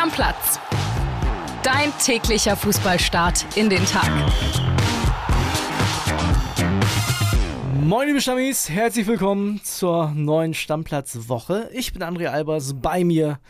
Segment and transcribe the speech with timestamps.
[0.00, 0.58] Stammplatz.
[1.62, 4.08] Dein täglicher Fußballstart in den Tag.
[7.82, 11.68] Moin liebe Stammis, herzlich willkommen zur neuen Stammplatzwoche.
[11.74, 13.40] Ich bin André Albers, bei mir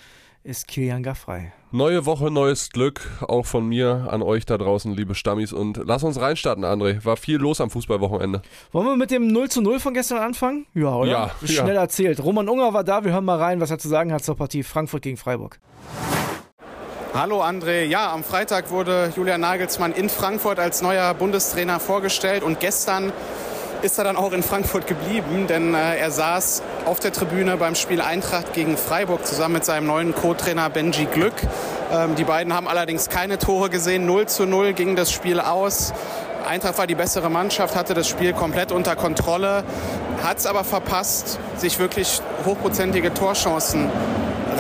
[0.43, 1.53] ist Kilian Gaffrey.
[1.71, 5.53] Neue Woche, neues Glück, auch von mir an euch da draußen, liebe Stammis.
[5.53, 7.05] Und lass uns reinstarten, André.
[7.05, 8.43] War viel los am Fußballwochenende.
[8.73, 10.67] Wollen wir mit dem 0 zu 0 von gestern anfangen?
[10.75, 11.11] Ja, oder?
[11.13, 11.83] Ja, Schnell ja.
[11.83, 12.21] erzählt.
[12.21, 14.65] Roman Unger war da, wir hören mal rein, was er zu sagen hat zur Partie
[14.65, 15.61] Frankfurt gegen Freiburg.
[17.13, 17.83] Hallo André.
[17.87, 23.13] Ja, am Freitag wurde Julian Nagelsmann in Frankfurt als neuer Bundestrainer vorgestellt und gestern
[23.83, 27.75] ist er dann auch in Frankfurt geblieben, denn äh, er saß auf der Tribüne beim
[27.75, 31.35] Spiel Eintracht gegen Freiburg zusammen mit seinem neuen Co-Trainer Benji Glück.
[31.93, 34.07] Ähm, die beiden haben allerdings keine Tore gesehen.
[34.07, 35.93] 0 zu 0 ging das Spiel aus.
[36.49, 39.65] Eintracht war die bessere Mannschaft, hatte das Spiel komplett unter Kontrolle,
[40.23, 43.91] hat es aber verpasst, sich wirklich hochprozentige Torchancen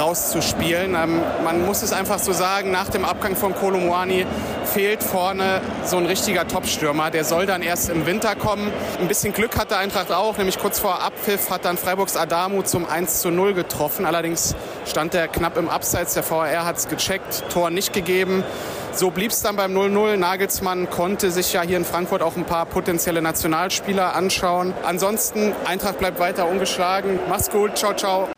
[0.00, 0.94] rauszuspielen.
[0.94, 4.26] Ähm, man muss es einfach so sagen, nach dem Abgang von Kolomoani
[4.64, 7.10] fehlt vorne so ein richtiger Topstürmer.
[7.10, 8.72] Der soll dann erst im Winter kommen.
[9.00, 12.88] Ein bisschen Glück hatte Eintracht auch, nämlich kurz vor Abpfiff hat dann Freiburgs Adamu zum
[12.88, 14.06] 1 zu 0 getroffen.
[14.06, 14.54] Allerdings
[14.86, 16.14] stand er knapp im Abseits.
[16.14, 18.44] Der VR hat es gecheckt, Tor nicht gegeben.
[18.92, 20.16] So blieb es dann beim 0-0.
[20.16, 24.74] Nagelsmann konnte sich ja hier in Frankfurt auch ein paar potenzielle Nationalspieler anschauen.
[24.84, 27.20] Ansonsten, Eintracht bleibt weiter ungeschlagen.
[27.28, 28.28] Mach's gut, ciao, ciao.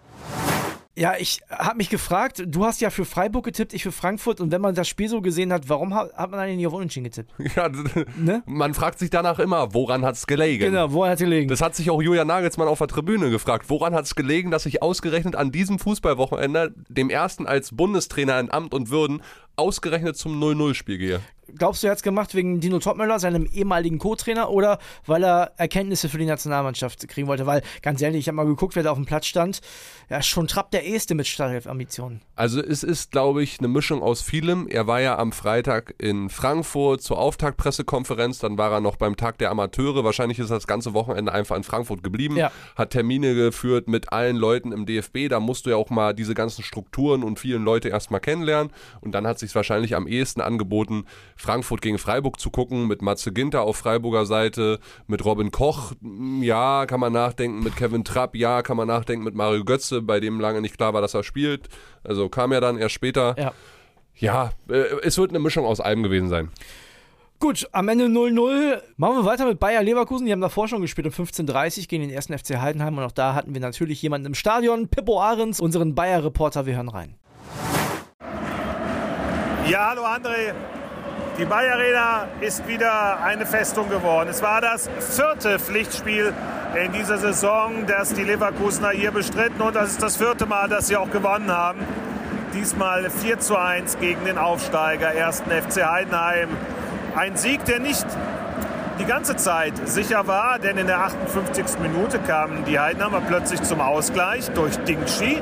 [0.94, 4.52] Ja, ich habe mich gefragt, du hast ja für Freiburg getippt, ich für Frankfurt und
[4.52, 7.04] wenn man das Spiel so gesehen hat, warum hat, hat man eigentlich nicht auf Unentschieden
[7.04, 7.32] getippt?
[7.56, 7.70] Ja,
[8.16, 8.42] Ne?
[8.44, 10.64] man fragt sich danach immer, woran hat es gelegen?
[10.66, 11.48] Genau, wo hat er gelegen?
[11.48, 13.70] Das hat sich auch Julian Nagelsmann auf der Tribüne gefragt.
[13.70, 18.50] Woran hat es gelegen, dass ich ausgerechnet an diesem Fußballwochenende, dem ersten als Bundestrainer in
[18.50, 19.22] Amt und Würden,
[19.56, 21.20] ausgerechnet zum 0-0-Spiel gehe?
[21.54, 25.52] Glaubst du, er hat es gemacht wegen Dino Topmöller, seinem ehemaligen Co-Trainer, oder weil er
[25.58, 27.44] Erkenntnisse für die Nationalmannschaft kriegen wollte?
[27.46, 29.60] Weil, ganz ehrlich, ich habe mal geguckt, wer da auf dem Platz stand.
[30.08, 32.22] Ja, schon Trapp der Eheste mit Startelf-Ambitionen.
[32.36, 34.66] Also es ist, glaube ich, eine Mischung aus vielem.
[34.68, 39.38] Er war ja am Freitag in Frankfurt zur Auftaktpressekonferenz, dann war er noch beim Tag
[39.38, 40.04] der Amateure.
[40.04, 42.50] Wahrscheinlich ist er das ganze Wochenende einfach in Frankfurt geblieben, Ja.
[42.76, 45.28] hat Termine geführt mit allen Leuten im DFB.
[45.28, 48.72] Da musst du ja auch mal diese ganzen Strukturen und vielen Leute erstmal kennenlernen.
[49.00, 51.04] Und dann hat sich wahrscheinlich am ehesten angeboten,
[51.36, 56.42] Frankfurt gegen Freiburg zu gucken, mit Matze Ginter auf Freiburger Seite, mit Robin Koch, mm,
[56.42, 60.20] ja, kann man nachdenken, mit Kevin Trapp, ja, kann man nachdenken, mit Mario Götze, bei
[60.20, 61.68] dem lange nicht klar war, dass er spielt.
[62.02, 63.34] Also kam ja dann erst später.
[63.38, 63.52] Ja.
[64.14, 66.50] Ja, äh, es wird eine Mischung aus allem gewesen sein.
[67.42, 68.80] Gut, am Ende 0-0.
[68.96, 70.26] Machen wir weiter mit Bayer Leverkusen.
[70.26, 72.96] Die haben davor schon gespielt um 15.30 Uhr gegen den ersten FC Heidenheim.
[72.96, 76.66] Und auch da hatten wir natürlich jemanden im Stadion, Pippo Ahrens, unseren Bayer-Reporter.
[76.66, 77.16] Wir hören rein.
[79.64, 80.54] Ja, hallo André.
[81.38, 84.28] Die Bayer Arena ist wieder eine Festung geworden.
[84.28, 86.32] Es war das vierte Pflichtspiel
[86.74, 89.62] in dieser Saison, das die Leverkusener hier bestritten.
[89.62, 91.78] Und das ist das vierte Mal, dass sie auch gewonnen haben.
[92.52, 95.42] Diesmal 4 zu 1 gegen den Aufsteiger 1.
[95.42, 96.48] FC Heidenheim.
[97.14, 98.06] Ein Sieg, der nicht
[98.98, 101.78] die ganze Zeit sicher war, denn in der 58.
[101.80, 105.40] Minute kamen die Heidenheimer plötzlich zum Ausgleich durch Dingshi.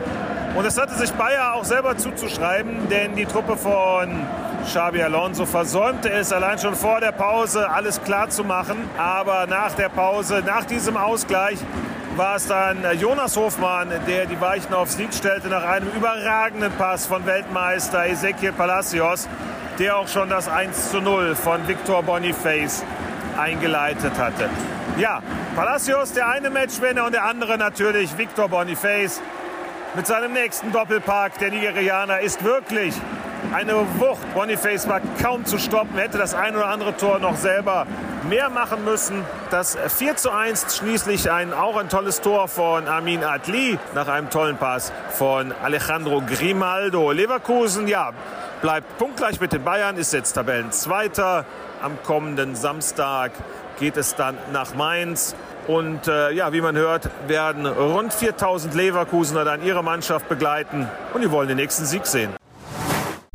[0.54, 4.26] Und es hatte sich Bayer auch selber zuzuschreiben, denn die Truppe von
[4.64, 8.76] Xabi Alonso versäumte es allein schon vor der Pause alles klar zu machen.
[8.98, 11.58] Aber nach der Pause, nach diesem Ausgleich,
[12.16, 17.06] war es dann Jonas Hofmann, der die Weichen aufs Lied stellte nach einem überragenden Pass
[17.06, 19.28] von Weltmeister Ezequiel Palacios,
[19.78, 22.84] der auch schon das 1 zu 0 von Victor Boniface
[23.38, 24.50] eingeleitet hatte.
[24.98, 25.22] Ja,
[25.54, 29.22] Palacios, der eine Matchwinner und der andere natürlich Victor Boniface
[29.94, 31.38] mit seinem nächsten Doppelpark.
[31.38, 32.94] Der Nigerianer ist wirklich
[33.52, 34.34] eine Wucht.
[34.34, 37.86] Boniface war kaum zu stoppen, hätte das ein oder andere Tor noch selber
[38.28, 39.24] mehr machen müssen.
[39.50, 44.30] Das 4 zu 1 schließlich ein, auch ein tolles Tor von Amin Adli nach einem
[44.30, 47.10] tollen Pass von Alejandro Grimaldo.
[47.10, 48.12] Leverkusen, ja,
[48.62, 51.44] bleibt punktgleich mit den Bayern, ist jetzt Tabellenzweiter.
[51.82, 53.32] Am kommenden Samstag
[53.78, 55.34] geht es dann nach Mainz.
[55.70, 61.20] Und äh, ja, wie man hört, werden rund 4000 Leverkusener dann ihre Mannschaft begleiten und
[61.20, 62.32] die wollen den nächsten Sieg sehen.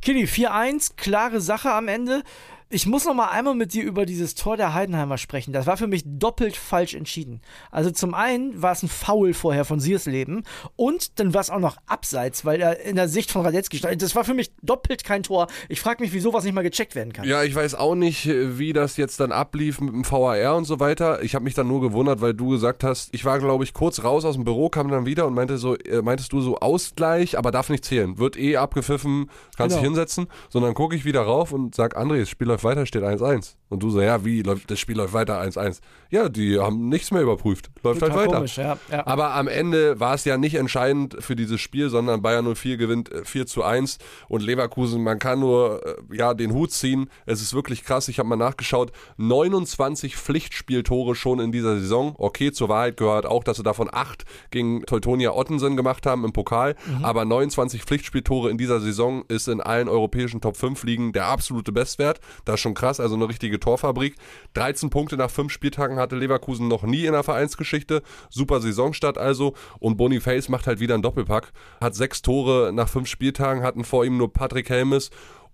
[0.02, 2.24] Kili, 4-1, klare Sache am Ende.
[2.70, 5.54] Ich muss noch mal einmal mit dir über dieses Tor der Heidenheimer sprechen.
[5.54, 7.42] Das war für mich doppelt falsch entschieden.
[7.70, 10.44] Also zum einen war es ein Foul vorher von Siersleben
[10.76, 14.02] und dann war es auch noch abseits, weil er in der Sicht von Radetzky stand.
[14.02, 15.46] Das war für mich doppelt kein Tor.
[15.70, 17.28] Ich frage mich, wieso was nicht mal gecheckt werden kann.
[17.28, 20.80] Ja, ich weiß auch nicht, wie das jetzt dann ablief mit dem VAR und so
[20.80, 21.22] weiter.
[21.22, 24.04] Ich habe mich dann nur gewundert, weil du gesagt hast, ich war, glaube ich, kurz
[24.04, 27.38] raus aus dem Büro, kam dann wieder und meinte so, äh, meintest du so Ausgleich,
[27.38, 28.18] aber darf nicht zählen.
[28.18, 29.82] Wird eh abgepfiffen, kannst Genau.
[29.82, 30.28] dich hinsetzen.
[30.50, 33.56] Sondern gucke ich wieder rauf und sag, André, das Spiel läuft weiter, steht 1-1.
[33.68, 35.80] Und du so, ja, wie, läuft, das Spiel läuft weiter 1-1.
[36.10, 37.70] Ja, die haben nichts mehr überprüft.
[37.84, 38.38] Läuft Total halt weiter.
[38.38, 39.06] komisch, ja, ja.
[39.06, 43.12] Aber am Ende war es ja nicht entscheidend für dieses Spiel, sondern Bayern 04 gewinnt
[43.12, 43.98] äh, 4 zu 1
[44.30, 47.10] und Leverkusen, man kann nur äh, ja, den Hut ziehen.
[47.26, 48.08] Es ist wirklich krass.
[48.08, 48.92] Ich habe mal nachgeschaut.
[49.18, 52.16] 29 Pflichtspieltore schon in dieser Saison.
[52.18, 56.32] Okay, zur Wahrheit gehört auch, dass sie davon 8 gegen Teutonia Ottensen gemacht haben im
[56.34, 56.76] Pokal.
[57.02, 61.72] Aber 29 Pflichtspieltore in dieser Saison ist in allen europäischen Top 5 Ligen der absolute
[61.72, 62.20] Bestwert.
[62.46, 64.16] Das ist schon krass, also eine richtige Torfabrik.
[64.54, 68.04] 13 Punkte nach 5 Spieltagen hatte Leverkusen noch nie in der Vereinsgeschichte.
[68.30, 69.54] Super Saisonstart also.
[69.80, 71.52] Und Boniface macht halt wieder einen Doppelpack.
[71.82, 75.10] Hat sechs Tore nach 5 Spieltagen, hatten vor ihm nur Patrick Helmes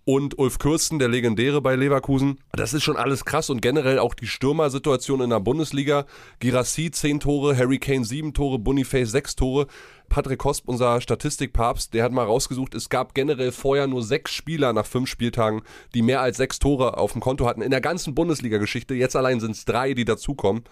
[0.06, 2.40] und Ulf Kürsten, der Legendäre bei Leverkusen.
[2.54, 6.06] Das ist schon alles krass und generell auch die Stürmersituation in der Bundesliga.
[6.40, 9.68] Girassi 10 Tore, Harry Kane 7 Tore, Boniface 6 Tore.
[10.10, 14.74] Patrick Hosp, unser Statistikpapst, der hat mal rausgesucht, es gab generell vorher nur sechs Spieler
[14.74, 15.62] nach fünf Spieltagen,
[15.94, 18.94] die mehr als sechs Tore auf dem Konto hatten in der ganzen Bundesliga-Geschichte.
[18.94, 20.64] Jetzt allein sind es drei, die dazukommen.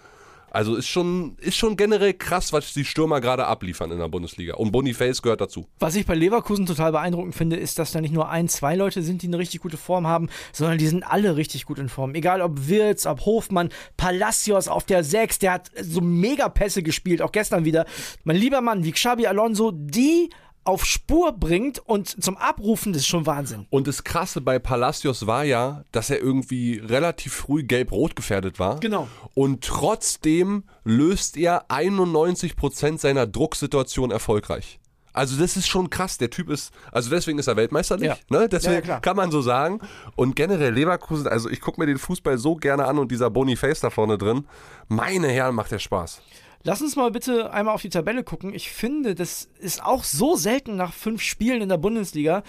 [0.50, 4.54] Also ist schon, ist schon generell krass, was die Stürmer gerade abliefern in der Bundesliga.
[4.54, 5.66] Und Boniface gehört dazu.
[5.78, 9.02] Was ich bei Leverkusen total beeindruckend finde, ist, dass da nicht nur ein, zwei Leute
[9.02, 12.14] sind, die eine richtig gute Form haben, sondern die sind alle richtig gut in Form.
[12.14, 17.22] Egal ob Wirtz, ob Hofmann, Palacios auf der 6, der hat so mega Pässe gespielt,
[17.22, 17.86] auch gestern wieder.
[18.24, 20.30] Mein lieber Mann, wie Xabi Alonso, die
[20.64, 23.66] auf Spur bringt und zum Abrufen, das ist schon Wahnsinn.
[23.70, 28.78] Und das Krasse bei Palacios war ja, dass er irgendwie relativ früh gelb-rot gefährdet war.
[28.80, 29.08] Genau.
[29.34, 34.78] Und trotzdem löst er 91% seiner Drucksituation erfolgreich.
[35.12, 36.18] Also das ist schon krass.
[36.18, 38.06] Der Typ ist, also deswegen ist er Weltmeister nicht.
[38.30, 38.38] Ja.
[38.38, 38.48] Ne?
[38.48, 39.00] Deswegen Ja, ja, klar.
[39.00, 39.80] kann man so sagen.
[40.14, 43.80] Und generell Leverkusen, also ich gucke mir den Fußball so gerne an und dieser Boniface
[43.80, 44.46] da vorne drin,
[44.88, 46.22] meine Herren, macht der Spaß.
[46.62, 48.54] Lass uns mal bitte einmal auf die Tabelle gucken.
[48.54, 52.42] Ich finde, das ist auch so selten nach fünf Spielen in der Bundesliga.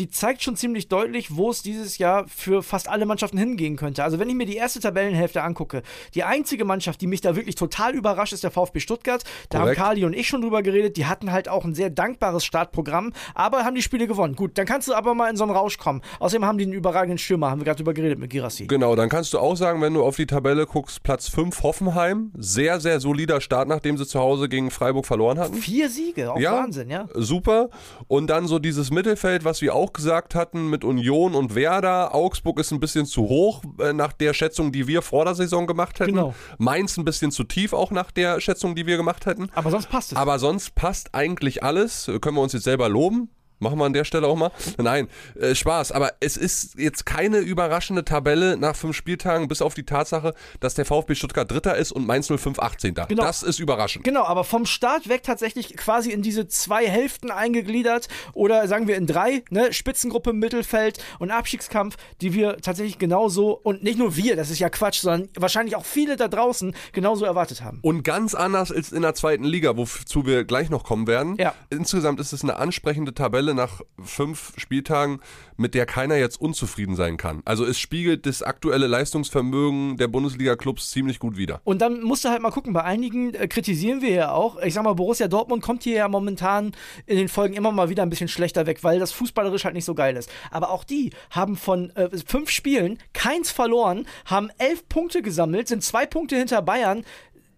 [0.00, 4.02] Die zeigt schon ziemlich deutlich, wo es dieses Jahr für fast alle Mannschaften hingehen könnte.
[4.02, 5.82] Also wenn ich mir die erste Tabellenhälfte angucke,
[6.14, 9.22] die einzige Mannschaft, die mich da wirklich total überrascht, ist der VfB Stuttgart.
[9.50, 9.78] Da Korrekt.
[9.78, 10.96] haben Kali und ich schon drüber geredet.
[10.96, 14.36] Die hatten halt auch ein sehr dankbares Startprogramm, aber haben die Spiele gewonnen.
[14.36, 16.00] Gut, dann kannst du aber mal in so einen Rausch kommen.
[16.18, 18.68] Außerdem haben die einen überragenden Stürmer, haben wir gerade drüber geredet mit Girassi.
[18.68, 22.32] Genau, dann kannst du auch sagen, wenn du auf die Tabelle guckst, Platz 5 Hoffenheim.
[22.38, 25.56] Sehr, sehr solider Start, nachdem sie zu Hause gegen Freiburg verloren hatten.
[25.56, 26.54] Vier Siege, auch Ja.
[26.54, 27.06] Wahnsinn, ja.
[27.12, 27.68] Super.
[28.08, 32.14] Und dann so dieses Mittelfeld, was wir auch gesagt hatten, mit Union und Werder.
[32.14, 35.66] Augsburg ist ein bisschen zu hoch äh, nach der Schätzung, die wir vor der Saison
[35.66, 36.12] gemacht hätten.
[36.12, 36.34] Genau.
[36.58, 39.50] Mainz ein bisschen zu tief auch nach der Schätzung, die wir gemacht hätten.
[39.54, 40.18] Aber sonst passt es.
[40.18, 42.10] Aber sonst passt eigentlich alles.
[42.20, 43.30] Können wir uns jetzt selber loben?
[43.60, 44.50] Machen wir an der Stelle auch mal.
[44.78, 45.08] Nein,
[45.38, 45.92] äh, Spaß.
[45.92, 50.74] Aber es ist jetzt keine überraschende Tabelle nach fünf Spieltagen, bis auf die Tatsache, dass
[50.74, 52.94] der VfB Stuttgart Dritter ist und Mainz 05 18.
[52.94, 53.22] Genau.
[53.22, 54.04] Das ist überraschend.
[54.04, 58.96] Genau, aber vom Start weg tatsächlich quasi in diese zwei Hälften eingegliedert oder sagen wir
[58.96, 59.72] in drei, ne?
[59.72, 64.70] Spitzengruppe, Mittelfeld und Abstiegskampf, die wir tatsächlich genauso und nicht nur wir, das ist ja
[64.70, 67.80] Quatsch, sondern wahrscheinlich auch viele da draußen genauso erwartet haben.
[67.82, 71.36] Und ganz anders als in der zweiten Liga, wozu wir gleich noch kommen werden.
[71.36, 71.54] Ja.
[71.68, 75.20] Insgesamt ist es eine ansprechende Tabelle nach fünf Spieltagen,
[75.56, 77.42] mit der keiner jetzt unzufrieden sein kann.
[77.44, 81.60] Also es spiegelt das aktuelle Leistungsvermögen der Bundesliga-Clubs ziemlich gut wider.
[81.64, 84.60] Und dann musst du halt mal gucken, bei einigen äh, kritisieren wir ja auch.
[84.62, 86.72] Ich sag mal, Borussia Dortmund kommt hier ja momentan
[87.06, 89.84] in den Folgen immer mal wieder ein bisschen schlechter weg, weil das fußballerisch halt nicht
[89.84, 90.30] so geil ist.
[90.50, 95.82] Aber auch die haben von äh, fünf Spielen keins verloren, haben elf Punkte gesammelt, sind
[95.82, 97.04] zwei Punkte hinter Bayern.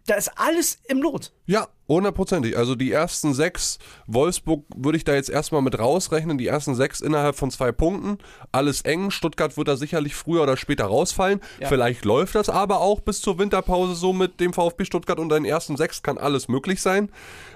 [0.07, 1.33] Da ist alles im Lot.
[1.47, 2.57] Ja, hundertprozentig.
[2.57, 7.01] Also die ersten sechs, Wolfsburg würde ich da jetzt erstmal mit rausrechnen, die ersten sechs
[7.01, 8.19] innerhalb von zwei Punkten.
[8.51, 9.11] Alles eng.
[9.11, 11.41] Stuttgart wird da sicherlich früher oder später rausfallen.
[11.61, 11.69] Ja.
[11.69, 15.45] Vielleicht läuft das aber auch bis zur Winterpause so mit dem VfB Stuttgart und den
[15.45, 17.11] ersten sechs kann alles möglich sein.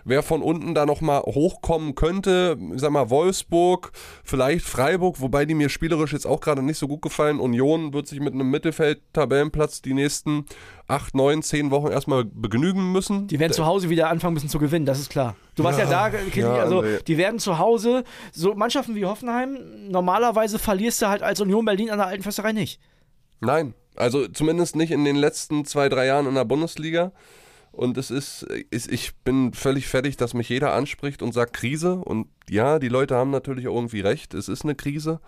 [0.05, 3.91] Wer von unten da nochmal hochkommen könnte, ich sag mal Wolfsburg,
[4.23, 7.41] vielleicht Freiburg, wobei die mir spielerisch jetzt auch gerade nicht so gut gefallen.
[7.41, 10.47] Union wird sich mit einem Mittelfeld-Tabellenplatz die nächsten
[10.87, 13.27] acht, neun, zehn Wochen erstmal begnügen müssen.
[13.27, 15.37] Die werden zu Hause wieder anfangen müssen zu gewinnen, das ist klar.
[15.55, 17.03] Du warst ja, da, Kili, ja, also André.
[17.05, 19.59] die werden zu Hause, so Mannschaften wie Hoffenheim,
[19.89, 22.81] normalerweise verlierst du halt als Union Berlin an der alten Försterei nicht.
[23.41, 27.13] Nein, also zumindest nicht in den letzten zwei, drei Jahren in der Bundesliga.
[27.73, 31.97] Und es ist, ist, ich bin völlig fertig, dass mich jeder anspricht und sagt Krise.
[31.97, 35.21] Und ja, die Leute haben natürlich auch irgendwie recht, es ist eine Krise.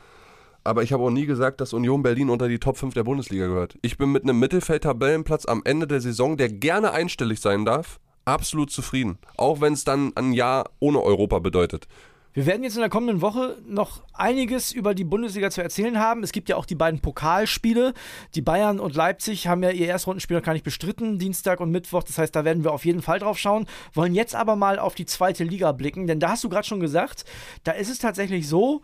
[0.65, 3.47] Aber ich habe auch nie gesagt, dass Union Berlin unter die Top 5 der Bundesliga
[3.47, 3.79] gehört.
[3.83, 8.71] Ich bin mit einem Mittelfeld-Tabellenplatz am Ende der Saison, der gerne einstellig sein darf, absolut
[8.71, 9.19] zufrieden.
[9.37, 11.89] Auch wenn es dann ein Jahr ohne Europa bedeutet.
[12.35, 16.23] Wir werden jetzt in der kommenden Woche noch einiges über die Bundesliga zu erzählen haben.
[16.23, 17.95] Es gibt ja auch die beiden Pokalspiele.
[18.37, 22.05] Die Bayern und Leipzig haben ja ihr Erstrundenspiel noch gar nicht bestritten, Dienstag und Mittwoch.
[22.05, 23.67] Das heißt, da werden wir auf jeden Fall drauf schauen.
[23.93, 26.79] Wollen jetzt aber mal auf die zweite Liga blicken, denn da hast du gerade schon
[26.79, 27.25] gesagt,
[27.65, 28.83] da ist es tatsächlich so,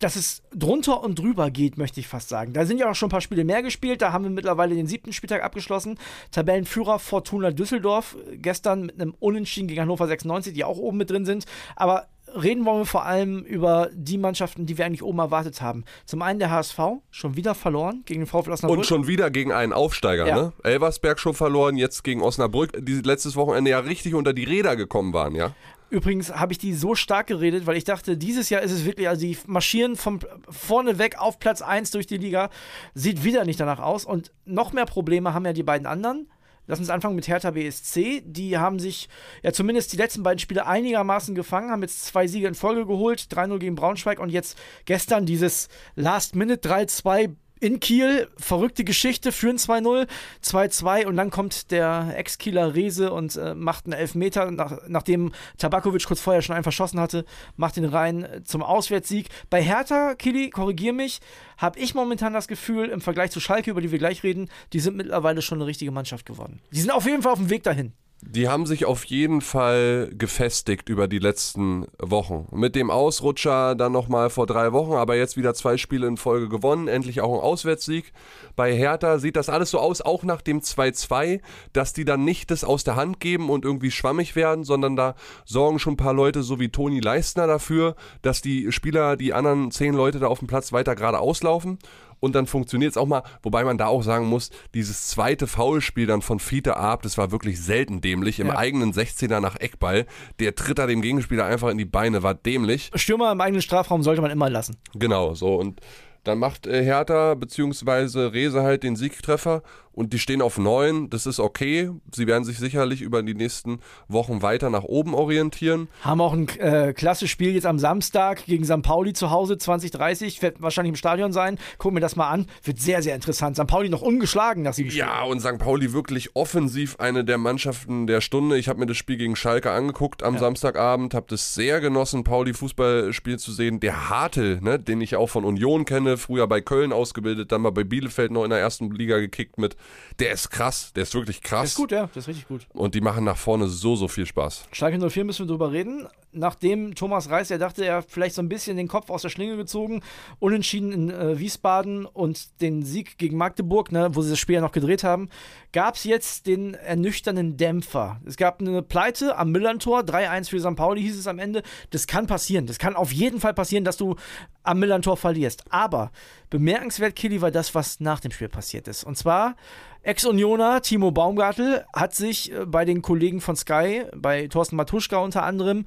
[0.00, 2.52] dass es drunter und drüber geht, möchte ich fast sagen.
[2.52, 4.02] Da sind ja auch schon ein paar Spiele mehr gespielt.
[4.02, 5.98] Da haben wir mittlerweile den siebten Spieltag abgeschlossen.
[6.32, 8.16] Tabellenführer Fortuna Düsseldorf.
[8.34, 11.44] Gestern mit einem Unentschieden gegen Hannover 96, die auch oben mit drin sind.
[11.76, 15.84] Aber reden wollen wir vor allem über die Mannschaften, die wir eigentlich oben erwartet haben.
[16.04, 16.78] Zum einen der HSV,
[17.10, 18.78] schon wieder verloren gegen den VfL Osnabrück.
[18.78, 20.34] Und schon wieder gegen einen Aufsteiger, Ja.
[20.34, 20.52] ne?
[20.64, 25.12] Elversberg schon verloren, jetzt gegen Osnabrück, die letztes Wochenende ja richtig unter die Räder gekommen
[25.12, 25.52] waren, ja?
[25.94, 29.08] Übrigens habe ich die so stark geredet, weil ich dachte, dieses Jahr ist es wirklich,
[29.08, 32.50] also die marschieren von vorne weg auf Platz 1 durch die Liga.
[32.94, 34.04] Sieht wieder nicht danach aus.
[34.04, 36.28] Und noch mehr Probleme haben ja die beiden anderen.
[36.66, 38.22] Lass uns anfangen mit Hertha BSC.
[38.26, 39.08] Die haben sich
[39.44, 43.28] ja zumindest die letzten beiden Spiele einigermaßen gefangen, haben jetzt zwei Siege in Folge geholt,
[43.30, 50.06] 3-0 gegen Braunschweig und jetzt gestern dieses Last-Minute 3-2 in Kiel, verrückte Geschichte, führen 2-0,
[50.44, 56.04] 2-2 und dann kommt der Ex-Kieler Rese und äh, macht einen Elfmeter, nach, nachdem Tabakovic
[56.04, 57.24] kurz vorher schon einen verschossen hatte,
[57.56, 59.28] macht den rein äh, zum Auswärtssieg.
[59.48, 61.20] Bei Hertha, Kili, korrigier mich,
[61.56, 64.80] habe ich momentan das Gefühl, im Vergleich zu Schalke, über die wir gleich reden, die
[64.80, 66.60] sind mittlerweile schon eine richtige Mannschaft geworden.
[66.70, 67.94] Die sind auf jeden Fall auf dem Weg dahin.
[68.20, 72.48] Die haben sich auf jeden Fall gefestigt über die letzten Wochen.
[72.52, 76.48] Mit dem Ausrutscher dann nochmal vor drei Wochen, aber jetzt wieder zwei Spiele in Folge
[76.48, 78.12] gewonnen, endlich auch ein Auswärtssieg.
[78.56, 81.40] Bei Hertha sieht das alles so aus, auch nach dem 2-2,
[81.74, 85.14] dass die dann nicht das aus der Hand geben und irgendwie schwammig werden, sondern da
[85.44, 89.70] sorgen schon ein paar Leute, so wie Toni Leistner, dafür, dass die Spieler, die anderen
[89.70, 91.78] zehn Leute da auf dem Platz weiter gerade auslaufen.
[92.24, 96.06] Und dann funktioniert es auch mal, wobei man da auch sagen muss, dieses zweite Foulspiel
[96.06, 98.40] dann von Fiete Arp, das war wirklich selten dämlich.
[98.40, 98.56] Im Ja.
[98.56, 100.06] eigenen 16er nach Eckball.
[100.40, 102.90] Der tritt da dem Gegenspieler einfach in die Beine, war dämlich.
[102.94, 104.76] Stürmer im eigenen Strafraum sollte man immer lassen.
[104.94, 105.54] Genau, so.
[105.56, 105.80] Und
[106.24, 108.28] dann macht äh, Hertha bzw.
[108.28, 109.62] Rese halt den Siegtreffer
[109.94, 111.08] und die stehen auf 9.
[111.10, 111.90] Das ist okay.
[112.12, 115.88] Sie werden sich sicherlich über die nächsten Wochen weiter nach oben orientieren.
[116.02, 118.82] Haben auch ein äh, klasse Spiel jetzt am Samstag gegen St.
[118.82, 120.42] Pauli zu Hause, 2030.
[120.42, 121.58] Wird wahrscheinlich im Stadion sein.
[121.78, 122.46] Gucken wir das mal an.
[122.62, 123.56] Wird sehr, sehr interessant.
[123.56, 123.66] St.
[123.66, 125.06] Pauli noch ungeschlagen nach sieben Spielen.
[125.06, 125.58] Ja, und St.
[125.58, 128.58] Pauli wirklich offensiv eine der Mannschaften der Stunde.
[128.58, 132.52] Ich habe mir das Spiel gegen Schalke angeguckt am Samstagabend, habe das sehr genossen, Pauli
[132.52, 133.80] Fußballspiel zu sehen.
[133.80, 137.70] Der Hartl, ne, den ich auch von Union kenne, früher bei Köln ausgebildet, dann mal
[137.70, 139.76] bei Bielefeld noch in der ersten Liga gekickt mit.
[140.18, 141.62] Der ist krass, der ist wirklich krass.
[141.62, 142.06] Das ist gut, ja.
[142.14, 142.66] Das ist richtig gut.
[142.72, 144.66] Und die machen nach vorne so, so viel Spaß.
[144.72, 146.06] Schalke 04 müssen wir drüber reden.
[146.34, 149.28] Nachdem Thomas Reis, der dachte, er hat vielleicht so ein bisschen den Kopf aus der
[149.28, 150.02] Schlinge gezogen,
[150.38, 154.60] unentschieden in äh, Wiesbaden und den Sieg gegen Magdeburg, ne, wo sie das Spiel ja
[154.60, 155.28] noch gedreht haben,
[155.72, 158.20] gab es jetzt den ernüchternden Dämpfer.
[158.26, 160.76] Es gab eine Pleite am Millantor, 3-1 für St.
[160.76, 161.62] Pauli hieß es am Ende.
[161.90, 162.66] Das kann passieren.
[162.66, 164.16] Das kann auf jeden Fall passieren, dass du
[164.62, 165.64] am Millantor verlierst.
[165.70, 166.10] Aber
[166.50, 169.04] bemerkenswert, Killy, war das, was nach dem Spiel passiert ist.
[169.04, 169.56] Und zwar
[170.04, 175.44] Ex-Unioner Timo Baumgartel hat sich äh, bei den Kollegen von Sky, bei Thorsten Matuschka unter
[175.44, 175.86] anderem,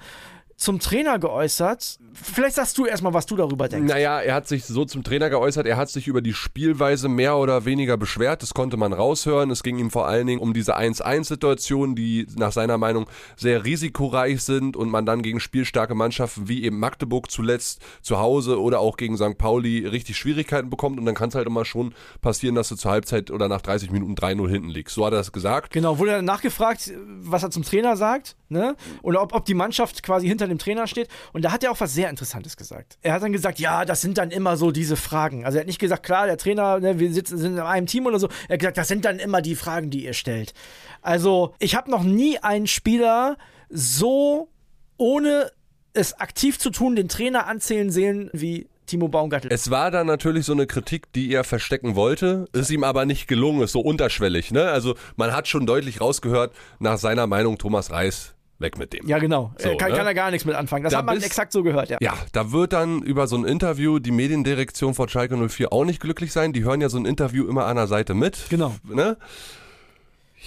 [0.58, 2.00] zum Trainer geäußert.
[2.14, 3.94] Vielleicht sagst du erstmal, was du darüber denkst.
[3.94, 7.38] Naja, er hat sich so zum Trainer geäußert, er hat sich über die Spielweise mehr
[7.38, 9.52] oder weniger beschwert, das konnte man raushören.
[9.52, 14.42] Es ging ihm vor allen Dingen um diese 1-1-Situationen, die nach seiner Meinung sehr risikoreich
[14.42, 18.98] sind und man dann gegen spielstarke Mannschaften wie eben Magdeburg zuletzt zu Hause oder auch
[18.98, 19.38] gegen St.
[19.38, 22.90] Pauli richtig Schwierigkeiten bekommt und dann kann es halt immer schon passieren, dass du zur
[22.90, 24.96] Halbzeit oder nach 30 Minuten 3-0 hinten liegst.
[24.96, 25.72] So hat er das gesagt.
[25.72, 28.76] Genau, wurde dann nachgefragt, was er zum Trainer sagt, ne?
[29.04, 31.08] Oder ob, ob die Mannschaft quasi hinter dem Trainer steht.
[31.34, 32.98] Und da hat er auch was sehr Interessantes gesagt.
[33.02, 35.46] Er hat dann gesagt, ja, das sind dann immer so diese Fragen.
[35.46, 38.06] Also er hat nicht gesagt, klar, der Trainer, ne, wir sitzen, sind in einem Team
[38.06, 38.28] oder so.
[38.48, 40.54] Er hat gesagt, das sind dann immer die Fragen, die ihr stellt.
[41.02, 43.38] Also, ich habe noch nie einen Spieler
[43.70, 44.50] so
[44.98, 45.52] ohne
[45.94, 49.52] es aktiv zu tun, den Trainer anzählen sehen wie Timo Baumgartel.
[49.52, 53.28] Es war dann natürlich so eine Kritik, die er verstecken wollte, ist ihm aber nicht
[53.28, 54.52] gelungen, ist so unterschwellig.
[54.52, 54.70] Ne?
[54.70, 59.08] Also man hat schon deutlich rausgehört, nach seiner Meinung Thomas Reis, weg mit dem.
[59.08, 59.52] ja, genau.
[59.58, 59.98] So, äh, kann, ne?
[59.98, 60.84] kann er gar nichts mit anfangen.
[60.84, 61.98] Das Da hat man bist- exakt so gehört, ja.
[62.02, 66.00] Ja, da wird dann über so ein Interview die Mediendirektion von Schalke 04 auch nicht
[66.02, 66.54] glücklich sein.
[66.54, 68.46] Die hören ja so ein Interview immer an der Seite mit.
[68.50, 68.76] Genau.
[68.84, 69.18] Ne?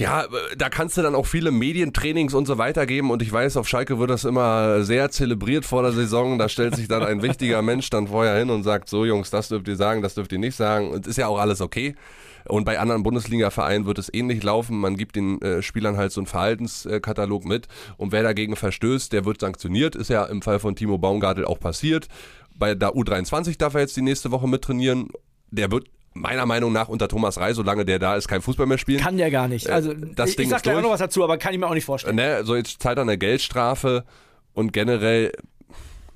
[0.00, 0.25] Ja,
[0.57, 3.69] da kannst du dann auch viele Medientrainings und so weiter geben und ich weiß, auf
[3.69, 6.38] Schalke wird das immer sehr zelebriert vor der Saison.
[6.38, 9.49] Da stellt sich dann ein wichtiger Mensch dann vorher hin und sagt, so Jungs, das
[9.49, 10.88] dürft ihr sagen, das dürft ihr nicht sagen.
[10.88, 11.97] Und ist ja auch alles okay.
[12.49, 14.80] Und bei anderen Bundesliga-Vereinen wird es ähnlich laufen.
[14.80, 19.26] Man gibt den äh, Spielern halt so einen Verhaltenskatalog mit und wer dagegen verstößt, der
[19.26, 19.97] wird sanktioniert.
[19.97, 22.09] Ist ja im Fall von Timo Baumgartel auch passiert.
[22.54, 25.09] Bei der U23 darf er jetzt die nächste Woche mittrainieren.
[25.50, 28.79] Der wird meiner Meinung nach unter Thomas Rey, solange der da ist, kein Fußball mehr
[28.79, 29.00] spielen.
[29.00, 29.71] Kann der gar nicht.
[29.71, 31.67] Also, das ich, Ding ich sag gleich auch noch was dazu, aber kann ich mir
[31.67, 32.17] auch nicht vorstellen.
[32.17, 34.05] ne, so jetzt zahlt er eine Geldstrafe
[34.52, 35.33] und generell,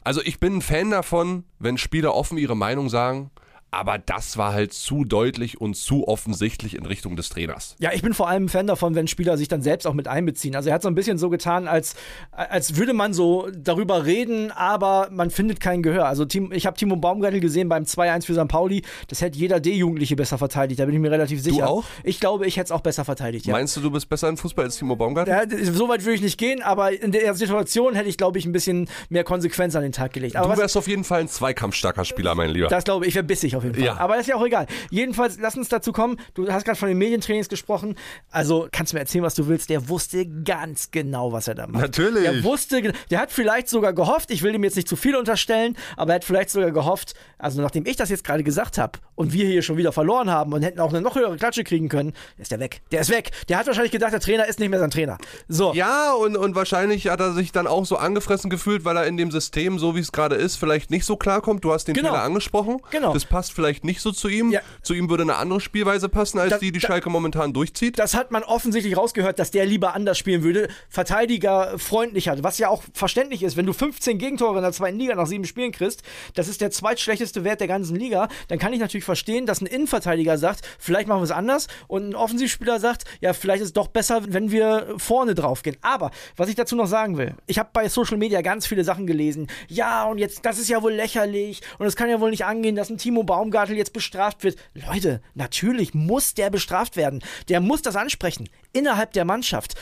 [0.03, 3.31] also ich bin ein Fan davon, wenn Spieler offen ihre Meinung sagen,
[3.75, 7.77] aber das war halt zu deutlich und zu offensichtlich in Richtung des Trainers.
[7.79, 10.09] Ja, ich bin vor allem ein Fan davon, wenn Spieler sich dann selbst auch mit
[10.09, 10.57] einbeziehen.
[10.57, 11.95] Also er hat so ein bisschen so getan, als,
[12.33, 16.07] als würde man so darüber reden, aber man findet kein Gehör.
[16.07, 18.49] Also ich habe Timo Baumgartel gesehen beim 2-1 für St.
[18.49, 18.83] Pauli.
[19.09, 21.65] Das hätte jeder D-Jugendliche besser verteidigt, da bin ich mir relativ sicher.
[21.67, 21.85] Du auch?
[22.03, 23.55] Ich glaube, ich hätte es auch besser verteidigt, ja.
[23.55, 25.33] Meinst du, du bist besser in Fußball als Timo Baumgartel?
[25.33, 28.47] Ja, so weit würde ich nicht gehen, aber in der Situation hätte ich, glaube ich,
[28.47, 30.37] ein bisschen mehr Konsequenz an den Tag gelegt.
[30.37, 32.69] Aber du wärst auf jeden Fall ein zweikampfstarker Spieler, mein Lieber.
[32.69, 33.85] Das glaube ich, ich wäre bissig auf jeden Fall.
[33.85, 33.97] Ja.
[33.97, 34.67] Aber das ist ja auch egal.
[34.91, 36.19] Jedenfalls, lass uns dazu kommen.
[36.35, 37.97] Du hast gerade von den Medientrainings gesprochen.
[38.31, 39.71] Also kannst du mir erzählen, was du willst.
[39.71, 41.83] Der wusste ganz genau, was er da macht.
[41.83, 42.25] Natürlich.
[42.25, 45.77] Der wusste, der hat vielleicht sogar gehofft, ich will ihm jetzt nicht zu viel unterstellen,
[45.97, 49.33] aber er hat vielleicht sogar gehofft, also nachdem ich das jetzt gerade gesagt habe und
[49.33, 52.13] wir hier schon wieder verloren haben und hätten auch eine noch höhere Klatsche kriegen können,
[52.39, 52.81] ist der weg.
[52.91, 53.31] Der ist weg.
[53.49, 55.19] Der hat wahrscheinlich gedacht, der Trainer ist nicht mehr sein Trainer.
[55.49, 55.73] So.
[55.75, 59.17] Ja, und, und wahrscheinlich hat er sich dann auch so angefressen gefühlt, weil er in
[59.17, 61.65] dem System, so wie es gerade ist, vielleicht nicht so klarkommt.
[61.65, 62.11] Du hast den genau.
[62.11, 62.81] Fehler angesprochen.
[62.91, 63.13] Genau.
[63.13, 64.51] Das passt vielleicht nicht so zu ihm.
[64.51, 64.61] Ja.
[64.83, 67.99] Zu ihm würde eine andere Spielweise passen, als das, die, die Schalke momentan durchzieht.
[67.99, 70.69] Das hat man offensichtlich rausgehört, dass der lieber anders spielen würde.
[70.89, 73.57] Verteidiger freundlicher, was ja auch verständlich ist.
[73.57, 76.03] Wenn du 15 Gegentore in der zweiten Liga nach sieben Spielen kriegst,
[76.35, 79.67] das ist der zweitschlechteste Wert der ganzen Liga, dann kann ich natürlich verstehen, dass ein
[79.67, 83.73] Innenverteidiger sagt, vielleicht machen wir es anders und ein Offensivspieler sagt, ja, vielleicht ist es
[83.73, 85.77] doch besser, wenn wir vorne drauf gehen.
[85.83, 89.07] Aber was ich dazu noch sagen will, ich habe bei Social Media ganz viele Sachen
[89.07, 89.49] gelesen.
[89.69, 92.77] Ja, und jetzt, das ist ja wohl lächerlich und es kann ja wohl nicht angehen,
[92.77, 94.57] dass ein Timo Baumgartel jetzt bestraft wird.
[94.75, 97.21] Leute, natürlich muss der bestraft werden.
[97.49, 98.49] Der muss das ansprechen.
[98.73, 99.75] Innerhalb der Mannschaft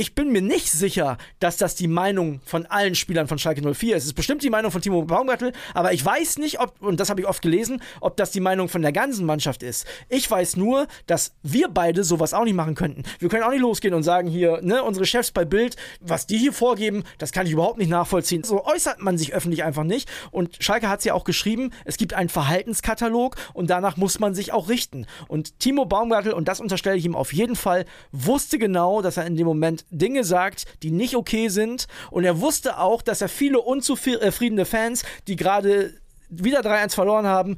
[0.00, 3.96] ich bin mir nicht sicher, dass das die Meinung von allen Spielern von Schalke 04
[3.96, 4.04] ist.
[4.04, 7.10] Es ist bestimmt die Meinung von Timo Baumgartel, aber ich weiß nicht, ob, und das
[7.10, 9.86] habe ich oft gelesen, ob das die Meinung von der ganzen Mannschaft ist.
[10.08, 13.02] Ich weiß nur, dass wir beide sowas auch nicht machen könnten.
[13.18, 16.38] Wir können auch nicht losgehen und sagen hier, ne, unsere Chefs bei Bild, was die
[16.38, 18.42] hier vorgeben, das kann ich überhaupt nicht nachvollziehen.
[18.42, 20.10] So äußert man sich öffentlich einfach nicht.
[20.30, 24.34] Und Schalke hat es ja auch geschrieben, es gibt einen Verhaltenskatalog und danach muss man
[24.34, 25.06] sich auch richten.
[25.28, 29.26] Und Timo Baumgartel, und das unterstelle ich ihm auf jeden Fall, wusste genau, dass er
[29.26, 31.86] in dem Moment Dinge sagt, die nicht okay sind.
[32.10, 35.94] Und er wusste auch, dass er viele unzufriedene Fans, die gerade
[36.28, 37.56] wieder 3-1 verloren haben,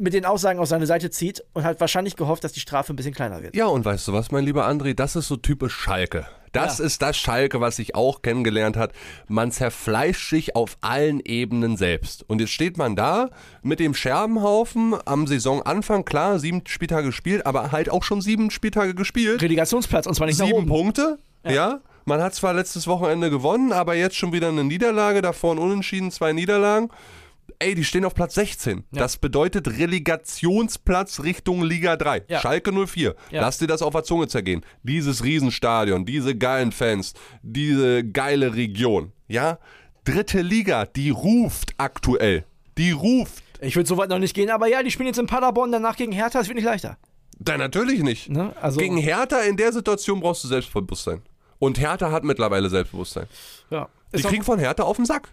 [0.00, 2.96] mit den Aussagen auf seine Seite zieht und hat wahrscheinlich gehofft, dass die Strafe ein
[2.96, 3.54] bisschen kleiner wird.
[3.54, 6.26] Ja, und weißt du was, mein lieber André, das ist so typisch Schalke.
[6.52, 6.86] Das ja.
[6.86, 8.92] ist das Schalke, was ich auch kennengelernt hat.
[9.28, 12.28] Man zerfleischt sich auf allen Ebenen selbst.
[12.28, 13.30] Und jetzt steht man da
[13.62, 18.94] mit dem Scherbenhaufen am Saisonanfang, klar, sieben Spieltage gespielt, aber halt auch schon sieben Spieltage
[18.94, 19.42] gespielt.
[19.42, 21.52] Relegationsplatz, und zwar nicht Sieben Punkte, ja.
[21.52, 21.80] ja.
[22.04, 26.10] Man hat zwar letztes Wochenende gewonnen, aber jetzt schon wieder eine Niederlage, davor ein Unentschieden,
[26.10, 26.90] zwei Niederlagen.
[27.58, 28.84] Ey, die stehen auf Platz 16.
[28.90, 29.00] Ja.
[29.00, 32.24] Das bedeutet Relegationsplatz Richtung Liga 3.
[32.26, 32.40] Ja.
[32.40, 33.14] Schalke 04.
[33.30, 33.42] Ja.
[33.42, 34.64] Lass dir das auf der Zunge zergehen.
[34.82, 39.12] Dieses Riesenstadion, diese geilen Fans, diese geile Region.
[39.28, 39.58] Ja?
[40.04, 42.44] Dritte Liga, die ruft aktuell.
[42.78, 43.44] Die ruft.
[43.60, 45.96] Ich würde so weit noch nicht gehen, aber ja, die spielen jetzt in Paderborn, danach
[45.96, 46.96] gegen Hertha, das wird nicht leichter.
[47.38, 48.30] Da natürlich nicht.
[48.30, 48.54] Ne?
[48.60, 51.22] Also Gegen Hertha in der Situation brauchst du Selbstbewusstsein.
[51.60, 53.26] Und Hertha hat mittlerweile Selbstbewusstsein.
[53.70, 53.88] Ja.
[54.12, 55.28] Die kriegen von Hertha auf den Sack.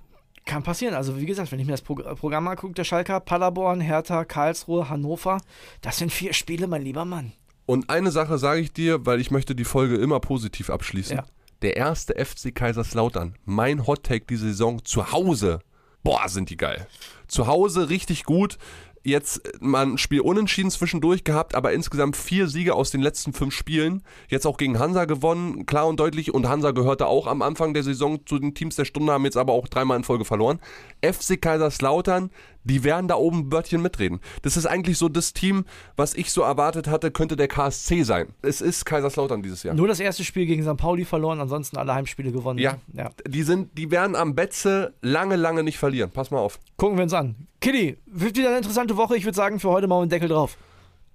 [0.46, 0.94] Kann passieren.
[0.94, 5.42] Also wie gesagt, wenn ich mir das Programm angucke, der Schalker, Paderborn, Hertha, Karlsruhe, Hannover,
[5.82, 7.32] das sind vier Spiele, mein lieber Mann.
[7.66, 11.18] Und eine Sache sage ich dir, weil ich möchte die Folge immer positiv abschließen.
[11.18, 11.26] Ja.
[11.64, 15.60] Der erste FC Kaiserslautern, mein Hottake diese Saison zu Hause.
[16.04, 16.88] Boah, sind die geil.
[17.28, 18.58] Zu Hause richtig gut
[19.04, 23.54] jetzt mal ein Spiel unentschieden zwischendurch gehabt, aber insgesamt vier Siege aus den letzten fünf
[23.54, 24.04] Spielen.
[24.28, 26.34] Jetzt auch gegen Hansa gewonnen, klar und deutlich.
[26.34, 29.38] Und Hansa gehörte auch am Anfang der Saison zu den Teams der Stunde, haben jetzt
[29.38, 30.60] aber auch dreimal in Folge verloren.
[31.02, 32.32] FC Kaiserslautern,
[32.64, 34.20] die werden da oben ein Wörtchen mitreden.
[34.42, 38.28] Das ist eigentlich so das Team, was ich so erwartet hatte, könnte der KSC sein.
[38.42, 39.74] Es ist Kaiserslautern dieses Jahr.
[39.76, 40.78] Nur das erste Spiel gegen St.
[40.78, 42.60] Pauli verloren, ansonsten alle Heimspiele gewonnen.
[42.60, 43.10] Ja, ja.
[43.28, 46.12] Die, sind, die werden am Betze lange, lange nicht verlieren.
[46.12, 46.60] Pass mal auf.
[46.76, 47.48] Gucken wir uns an.
[47.68, 49.18] Kitty, wird wieder eine interessante Woche.
[49.18, 50.56] Ich würde sagen, für heute mal einen Deckel drauf.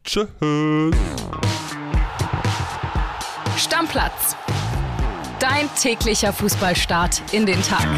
[0.05, 0.29] Tschüss.
[3.57, 4.37] Stammplatz.
[5.41, 7.89] Dein täglicher Fußballstart in den Tag.